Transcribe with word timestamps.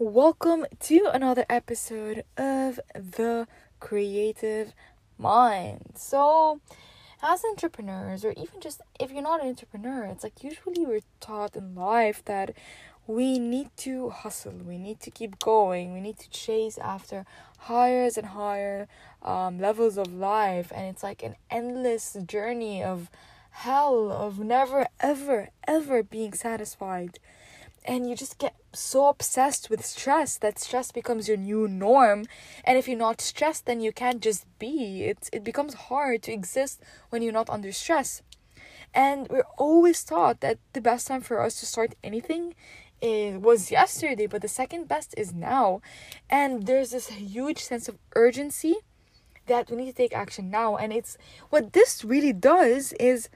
Welcome 0.00 0.64
to 0.82 1.10
another 1.12 1.44
episode 1.50 2.22
of 2.36 2.78
The 2.94 3.48
Creative 3.80 4.72
Mind. 5.18 5.94
So, 5.96 6.60
as 7.20 7.42
entrepreneurs, 7.44 8.24
or 8.24 8.30
even 8.36 8.60
just 8.60 8.80
if 9.00 9.10
you're 9.10 9.24
not 9.24 9.42
an 9.42 9.48
entrepreneur, 9.48 10.04
it's 10.04 10.22
like 10.22 10.44
usually 10.44 10.86
we're 10.86 11.00
taught 11.18 11.56
in 11.56 11.74
life 11.74 12.24
that 12.26 12.54
we 13.08 13.40
need 13.40 13.70
to 13.78 14.10
hustle, 14.10 14.60
we 14.64 14.78
need 14.78 15.00
to 15.00 15.10
keep 15.10 15.40
going, 15.40 15.92
we 15.92 16.00
need 16.00 16.20
to 16.20 16.30
chase 16.30 16.78
after 16.78 17.26
higher 17.58 18.08
and 18.16 18.26
higher 18.26 18.86
um, 19.20 19.58
levels 19.58 19.98
of 19.98 20.14
life, 20.14 20.70
and 20.72 20.86
it's 20.86 21.02
like 21.02 21.24
an 21.24 21.34
endless 21.50 22.16
journey 22.24 22.84
of 22.84 23.10
hell, 23.50 24.12
of 24.12 24.38
never, 24.38 24.86
ever, 25.00 25.48
ever 25.66 26.04
being 26.04 26.34
satisfied 26.34 27.18
and 27.84 28.08
you 28.08 28.14
just 28.14 28.38
get 28.38 28.54
so 28.72 29.08
obsessed 29.08 29.70
with 29.70 29.84
stress 29.84 30.36
that 30.38 30.58
stress 30.58 30.92
becomes 30.92 31.28
your 31.28 31.36
new 31.36 31.66
norm. 31.66 32.26
And 32.64 32.78
if 32.78 32.86
you're 32.86 32.98
not 32.98 33.20
stressed 33.20 33.66
then 33.66 33.80
you 33.80 33.92
can't 33.92 34.20
just 34.20 34.46
be. 34.58 35.04
It 35.04 35.30
it 35.32 35.44
becomes 35.44 35.74
hard 35.74 36.22
to 36.24 36.32
exist 36.32 36.82
when 37.10 37.22
you're 37.22 37.32
not 37.32 37.50
under 37.50 37.72
stress. 37.72 38.22
And 38.94 39.28
we're 39.28 39.52
always 39.56 40.02
taught 40.04 40.40
that 40.40 40.58
the 40.72 40.80
best 40.80 41.06
time 41.06 41.20
for 41.20 41.40
us 41.40 41.60
to 41.60 41.66
start 41.66 41.94
anything 42.02 42.54
it 43.00 43.40
was 43.40 43.70
yesterday 43.70 44.26
but 44.26 44.42
the 44.42 44.48
second 44.48 44.88
best 44.88 45.14
is 45.16 45.32
now. 45.32 45.80
And 46.28 46.66
there's 46.66 46.90
this 46.90 47.08
huge 47.08 47.58
sense 47.58 47.88
of 47.88 47.98
urgency 48.14 48.76
that 49.46 49.70
we 49.70 49.76
need 49.76 49.86
to 49.86 49.92
take 49.92 50.14
action 50.14 50.50
now. 50.50 50.76
And 50.76 50.92
it's 50.92 51.16
what 51.50 51.72
this 51.72 52.04
really 52.04 52.32
does 52.32 52.92
is 52.94 53.28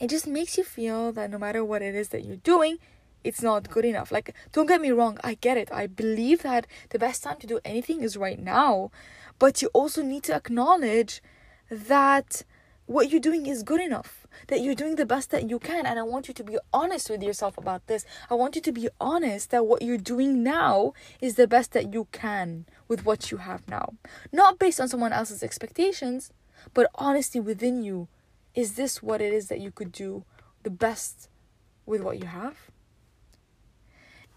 it 0.00 0.10
just 0.10 0.26
makes 0.26 0.58
you 0.58 0.64
feel 0.64 1.12
that 1.12 1.30
no 1.30 1.38
matter 1.38 1.64
what 1.64 1.82
it 1.82 1.94
is 1.94 2.08
that 2.08 2.24
you're 2.24 2.36
doing 2.36 2.78
it's 3.24 3.42
not 3.42 3.70
good 3.70 3.84
enough. 3.84 4.12
Like, 4.12 4.34
don't 4.52 4.66
get 4.66 4.80
me 4.80 4.90
wrong, 4.90 5.18
I 5.24 5.34
get 5.34 5.56
it. 5.56 5.72
I 5.72 5.86
believe 5.86 6.42
that 6.42 6.66
the 6.90 6.98
best 6.98 7.22
time 7.22 7.38
to 7.40 7.46
do 7.46 7.58
anything 7.64 8.02
is 8.02 8.16
right 8.16 8.38
now. 8.38 8.90
But 9.38 9.62
you 9.62 9.68
also 9.72 10.02
need 10.02 10.22
to 10.24 10.34
acknowledge 10.34 11.22
that 11.70 12.42
what 12.86 13.10
you're 13.10 13.20
doing 13.20 13.46
is 13.46 13.62
good 13.62 13.80
enough, 13.80 14.26
that 14.48 14.60
you're 14.60 14.74
doing 14.74 14.96
the 14.96 15.06
best 15.06 15.30
that 15.30 15.48
you 15.48 15.58
can. 15.58 15.86
And 15.86 15.98
I 15.98 16.02
want 16.02 16.28
you 16.28 16.34
to 16.34 16.44
be 16.44 16.58
honest 16.72 17.08
with 17.08 17.22
yourself 17.22 17.56
about 17.56 17.86
this. 17.86 18.04
I 18.30 18.34
want 18.34 18.56
you 18.56 18.62
to 18.62 18.72
be 18.72 18.88
honest 19.00 19.50
that 19.50 19.66
what 19.66 19.82
you're 19.82 19.96
doing 19.96 20.42
now 20.42 20.92
is 21.20 21.36
the 21.36 21.48
best 21.48 21.72
that 21.72 21.92
you 21.92 22.08
can 22.12 22.66
with 22.86 23.04
what 23.04 23.30
you 23.30 23.38
have 23.38 23.66
now. 23.68 23.94
Not 24.32 24.58
based 24.58 24.80
on 24.80 24.88
someone 24.88 25.12
else's 25.12 25.42
expectations, 25.42 26.30
but 26.74 26.90
honesty 26.94 27.40
within 27.40 27.82
you. 27.82 28.08
Is 28.54 28.74
this 28.74 29.02
what 29.02 29.20
it 29.20 29.32
is 29.32 29.48
that 29.48 29.60
you 29.60 29.70
could 29.70 29.90
do 29.90 30.24
the 30.62 30.70
best 30.70 31.28
with 31.86 32.02
what 32.02 32.20
you 32.20 32.26
have? 32.26 32.70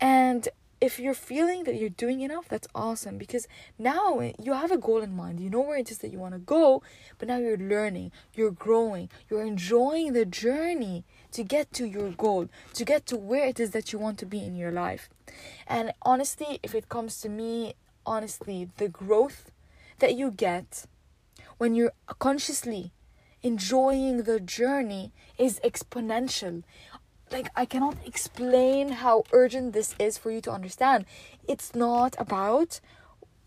And 0.00 0.48
if 0.80 0.98
you're 0.98 1.14
feeling 1.14 1.64
that 1.64 1.76
you're 1.76 1.88
doing 1.88 2.20
enough, 2.20 2.46
that's 2.48 2.68
awesome 2.74 3.16
because 3.16 3.48
now 3.78 4.20
you 4.38 4.52
have 4.52 4.70
a 4.70 4.76
goal 4.76 5.00
in 5.00 5.16
mind. 5.16 5.40
You 5.40 5.48
know 5.48 5.62
where 5.62 5.78
it 5.78 5.90
is 5.90 5.98
that 5.98 6.12
you 6.12 6.18
want 6.18 6.34
to 6.34 6.38
go, 6.38 6.82
but 7.18 7.28
now 7.28 7.38
you're 7.38 7.56
learning, 7.56 8.12
you're 8.34 8.50
growing, 8.50 9.08
you're 9.30 9.44
enjoying 9.44 10.12
the 10.12 10.26
journey 10.26 11.04
to 11.32 11.42
get 11.42 11.72
to 11.74 11.86
your 11.86 12.10
goal, 12.10 12.48
to 12.74 12.84
get 12.84 13.06
to 13.06 13.16
where 13.16 13.46
it 13.46 13.58
is 13.58 13.70
that 13.70 13.92
you 13.92 13.98
want 13.98 14.18
to 14.18 14.26
be 14.26 14.44
in 14.44 14.56
your 14.56 14.72
life. 14.72 15.08
And 15.66 15.92
honestly, 16.02 16.60
if 16.62 16.74
it 16.74 16.88
comes 16.88 17.20
to 17.22 17.28
me, 17.28 17.74
honestly, 18.04 18.68
the 18.76 18.88
growth 18.88 19.50
that 20.00 20.14
you 20.14 20.30
get 20.30 20.86
when 21.56 21.74
you're 21.74 21.92
consciously 22.18 22.92
enjoying 23.42 24.24
the 24.24 24.40
journey 24.40 25.12
is 25.38 25.60
exponential 25.64 26.62
like 27.30 27.48
I 27.56 27.64
cannot 27.64 27.96
explain 28.04 28.88
how 29.02 29.24
urgent 29.32 29.72
this 29.72 29.94
is 29.98 30.18
for 30.18 30.30
you 30.30 30.40
to 30.42 30.52
understand. 30.52 31.04
It's 31.48 31.74
not 31.74 32.14
about 32.18 32.80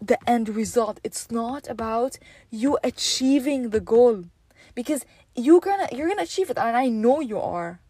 the 0.00 0.18
end 0.28 0.48
result. 0.48 1.00
It's 1.04 1.30
not 1.30 1.68
about 1.68 2.18
you 2.50 2.78
achieving 2.82 3.70
the 3.70 3.80
goal. 3.80 4.24
Because 4.74 5.04
you're 5.34 5.60
gonna 5.60 5.88
you're 5.92 6.08
gonna 6.08 6.22
achieve 6.22 6.50
it 6.50 6.58
and 6.58 6.76
I 6.76 6.88
know 6.88 7.20
you 7.20 7.38
are. 7.38 7.80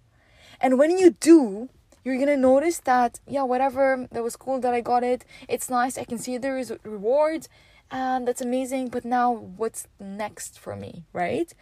And 0.61 0.79
when 0.79 0.97
you 0.99 1.11
do, 1.11 1.69
you're 2.05 2.19
gonna 2.19 2.37
notice 2.37 2.79
that 2.81 3.21
yeah, 3.27 3.43
whatever, 3.43 4.09
that 4.11 4.23
was 4.23 4.37
cool 4.37 4.61
that 4.61 4.75
I 4.75 4.81
got 4.81 5.03
it. 5.03 5.25
It's 5.49 5.71
nice, 5.71 5.99
I 5.99 6.05
can 6.05 6.19
see 6.19 6.39
there 6.39 6.59
is 6.59 6.73
reward 6.85 7.49
and 7.91 8.27
that's 8.27 8.41
amazing, 8.41 8.89
but 8.89 9.05
now 9.05 9.33
what's 9.33 9.87
next 10.01 10.59
for 10.59 10.75
me, 10.77 11.05
right? 11.13 11.53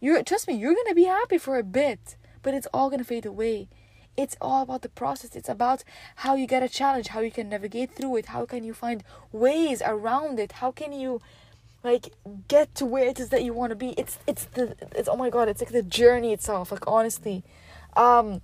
You're 0.00 0.22
trust 0.22 0.48
me, 0.48 0.54
you're 0.54 0.74
gonna 0.74 0.94
be 0.94 1.04
happy 1.04 1.38
for 1.38 1.58
a 1.58 1.64
bit 1.64 2.16
but 2.42 2.54
it's 2.54 2.68
all 2.72 2.90
to 2.90 3.04
fade 3.04 3.26
away. 3.26 3.68
It's 4.16 4.36
all 4.40 4.62
about 4.62 4.82
the 4.82 4.90
process. 4.90 5.34
It's 5.34 5.48
about 5.48 5.84
how 6.16 6.34
you 6.34 6.46
get 6.46 6.62
a 6.62 6.68
challenge, 6.68 7.08
how 7.08 7.20
you 7.20 7.30
can 7.30 7.48
navigate 7.48 7.92
through 7.92 8.16
it, 8.16 8.26
how 8.26 8.44
can 8.44 8.62
you 8.62 8.74
find 8.74 9.02
ways 9.32 9.80
around 9.84 10.38
it, 10.38 10.52
how 10.52 10.70
can 10.70 10.92
you 10.92 11.22
like 11.84 12.12
get 12.48 12.74
to 12.76 12.86
where 12.86 13.06
it 13.06 13.18
is 13.18 13.30
that 13.30 13.42
you 13.42 13.52
want 13.52 13.70
to 13.70 13.76
be. 13.76 13.90
It's 13.90 14.18
it's 14.26 14.44
the 14.44 14.76
it's 14.94 15.08
oh 15.08 15.16
my 15.16 15.30
god, 15.30 15.48
it's 15.48 15.60
like 15.60 15.72
the 15.72 15.82
journey 15.82 16.32
itself, 16.32 16.70
like 16.70 16.86
honestly. 16.86 17.42
Um 17.96 18.40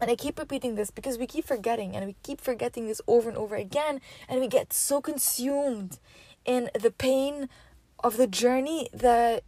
and 0.00 0.10
I 0.10 0.16
keep 0.16 0.38
repeating 0.38 0.74
this 0.74 0.90
because 0.90 1.16
we 1.16 1.26
keep 1.26 1.44
forgetting 1.44 1.94
and 1.94 2.06
we 2.06 2.16
keep 2.22 2.40
forgetting 2.40 2.88
this 2.88 3.00
over 3.06 3.28
and 3.28 3.38
over 3.38 3.54
again 3.54 4.00
and 4.28 4.40
we 4.40 4.48
get 4.48 4.72
so 4.72 5.00
consumed 5.00 5.98
in 6.44 6.70
the 6.74 6.90
pain 6.90 7.48
of 8.02 8.16
the 8.16 8.26
journey 8.26 8.88
that 8.92 9.44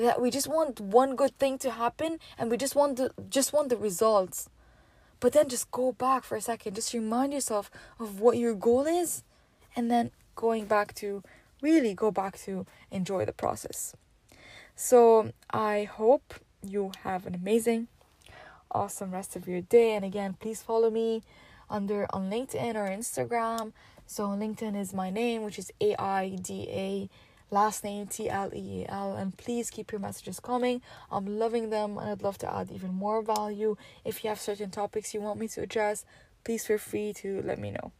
that 0.00 0.20
we 0.20 0.30
just 0.30 0.48
want 0.48 0.80
one 0.80 1.14
good 1.14 1.38
thing 1.38 1.58
to 1.58 1.70
happen 1.70 2.18
and 2.38 2.50
we 2.50 2.56
just 2.56 2.74
want 2.74 2.96
the 2.96 3.12
just 3.28 3.52
want 3.52 3.68
the 3.68 3.76
results. 3.76 4.48
But 5.20 5.34
then 5.34 5.48
just 5.48 5.70
go 5.70 5.92
back 5.92 6.24
for 6.24 6.36
a 6.36 6.40
second. 6.40 6.74
Just 6.74 6.94
remind 6.94 7.32
yourself 7.34 7.70
of 7.98 8.20
what 8.20 8.38
your 8.38 8.54
goal 8.54 8.86
is 8.86 9.22
and 9.76 9.90
then 9.90 10.10
going 10.34 10.64
back 10.64 10.94
to 10.94 11.22
really 11.60 11.92
go 11.92 12.10
back 12.10 12.38
to 12.40 12.64
enjoy 12.90 13.24
the 13.24 13.32
process. 13.32 13.94
So 14.74 15.32
i 15.50 15.84
hope 15.84 16.34
you 16.66 16.92
have 17.04 17.26
an 17.26 17.34
amazing 17.34 17.88
awesome 18.70 19.10
rest 19.10 19.36
of 19.36 19.46
your 19.46 19.60
day. 19.60 19.94
And 19.94 20.04
again 20.04 20.36
please 20.40 20.62
follow 20.62 20.90
me 20.90 21.22
under 21.68 22.06
on 22.14 22.30
linkedin 22.30 22.74
or 22.74 22.88
instagram. 22.88 23.72
So 24.06 24.28
linkedin 24.28 24.74
is 24.80 24.94
my 24.94 25.10
name 25.10 25.42
which 25.42 25.58
is 25.58 25.70
a-i-d-a 25.80 27.10
last 27.50 27.84
name 27.84 28.06
T 28.06 28.28
L 28.28 28.50
E 28.54 28.86
L. 28.88 29.16
And 29.16 29.36
please 29.36 29.70
keep 29.70 29.92
your 29.92 30.00
messages 30.00 30.40
coming. 30.40 30.82
I'm 31.10 31.38
loving 31.38 31.70
them 31.70 31.98
and 31.98 32.10
I'd 32.10 32.22
love 32.22 32.38
to 32.38 32.54
add 32.54 32.70
even 32.70 32.94
more 32.94 33.22
value. 33.22 33.76
If 34.04 34.24
you 34.24 34.30
have 34.30 34.40
certain 34.40 34.70
topics 34.70 35.14
you 35.14 35.20
want 35.20 35.40
me 35.40 35.48
to 35.48 35.62
address, 35.62 36.04
please 36.44 36.66
feel 36.66 36.78
free 36.78 37.12
to 37.14 37.42
let 37.42 37.58
me 37.58 37.70
know. 37.70 37.92